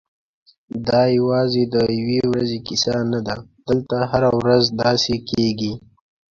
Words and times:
دا 0.87 1.01
یوازې 1.17 1.63
د 1.73 1.75
یوې 1.99 2.21
ورځې 2.31 2.57
کیسه 2.67 2.95
نه 3.11 3.19
ده، 3.27 3.35
دلته 3.67 3.97
هره 4.11 4.31
ورځ 4.39 4.63
داسې 4.83 5.15
کېږي. 5.29 5.73